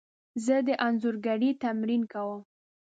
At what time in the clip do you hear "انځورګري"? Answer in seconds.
0.85-1.51